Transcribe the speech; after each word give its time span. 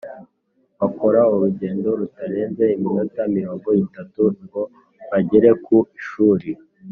Bakora 0.79 1.21
urugendo 1.33 1.87
rutarenze 1.99 2.63
iminota 2.75 3.21
mirongo 3.35 3.67
itatu 3.85 4.21
ngo 4.45 4.61
bagere 5.11 5.49
ku 5.65 5.77
ishuri 5.99 6.49